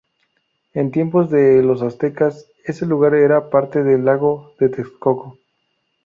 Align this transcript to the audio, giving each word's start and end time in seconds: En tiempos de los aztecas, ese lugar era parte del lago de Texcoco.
En 0.73 0.89
tiempos 0.89 1.29
de 1.29 1.61
los 1.61 1.83
aztecas, 1.83 2.47
ese 2.65 2.87
lugar 2.87 3.13
era 3.13 3.51
parte 3.51 3.83
del 3.83 4.03
lago 4.03 4.55
de 4.59 4.69
Texcoco. 4.69 5.37